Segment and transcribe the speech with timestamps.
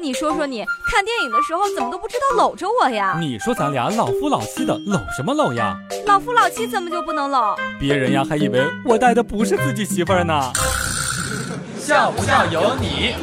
[0.00, 3.16] 你说说你看电影的时候怎么都不知道搂着我呀？
[3.20, 5.76] 你说咱俩老夫老妻的，搂什么搂呀？
[6.06, 7.56] 老夫老妻怎么就不能搂？
[7.80, 10.52] 别人呀还以为我带的不是自己媳妇儿呢。
[11.78, 13.14] 笑不笑由你。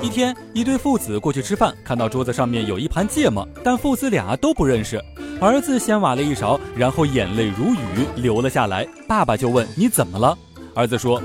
[0.00, 4.98] 一天，一对父子过去吃饭，看到桌子上面有一盘芥末，但父子俩都不认识。
[5.38, 8.88] 儿子先挖了一勺，然后眼泪如雨流了下来。
[9.06, 10.36] 爸爸就问：“你怎么了？”
[10.76, 11.20] 儿子说：“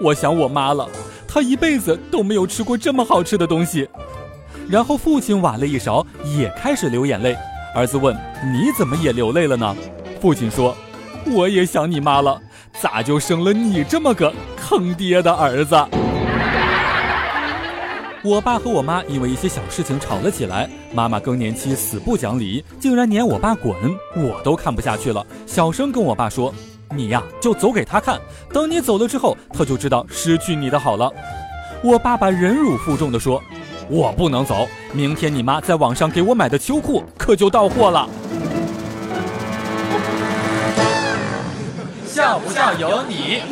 [0.00, 0.88] 我想我妈了，
[1.26, 3.88] 她一辈子都没有吃过这么好吃的东西。”
[4.70, 6.06] 然后父亲挖了一勺，
[6.38, 7.36] 也开始流眼泪。
[7.74, 8.14] 儿子问
[8.54, 9.76] ：“你怎么也流泪了呢？”
[10.22, 10.76] 父亲说
[11.26, 12.40] ：“我也想你妈了，
[12.80, 15.74] 咋就生了你这么个坑爹的儿子？”
[18.22, 23.74] 我爸和我妈因为一些小事情吵了起来，妈妈更年期死不讲理，竟然撵我爸滚，
[24.16, 26.54] 我都看不下去了，小声跟我爸说
[26.96, 28.20] ：“你呀，就走给他看，
[28.52, 31.10] 等你走了之后，他就知道失去你的好了。”
[31.82, 33.42] 我爸爸忍辱负重地说
[33.90, 38.08] ：“我不能走，明天你妈在网上给我买的秋裤可就到货了。”
[42.06, 43.42] 笑不笑由你。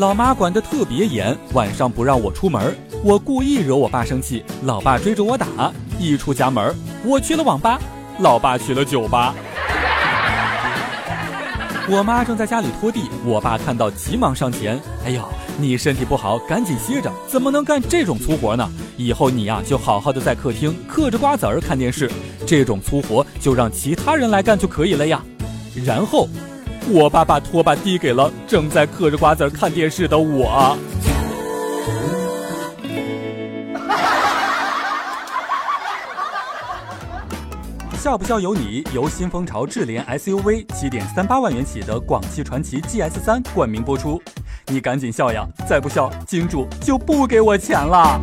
[0.00, 2.74] 老妈管得特别严，晚上不让我出门。
[3.04, 5.46] 我故意惹我爸生气，老爸追着我打。
[5.98, 7.78] 一出家门，我去了网吧，
[8.20, 9.34] 老爸去了酒吧。
[11.86, 15.22] 我妈正在家里拖地，我爸看到急忙上前：“哎呦，
[15.58, 18.66] 你身体不好，赶紧歇着，怎么能干这种粗活呢？
[18.96, 22.10] 以后你呀，就好好的在客厅嗑着瓜子儿看电视，
[22.46, 25.22] 这种粗活就让其他人来干就可以了呀。”
[25.84, 26.26] 然后。
[26.88, 30.76] 我爸把拖把递给了正在嗑着瓜子看电视的我。
[37.98, 44.20] 笑不笑由你，由新风潮智联 SUV 七点三八万元起的广汽传祺 GS 三冠名播出。
[44.68, 48.18] 你赶紧笑呀，再不笑，金主就不给我钱了。